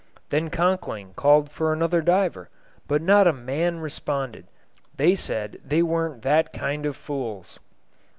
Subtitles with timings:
[0.31, 2.49] Then Conkling called for another diver,
[2.87, 4.47] but not a man responded.
[4.97, 7.59] They said they weren't that kind of fools.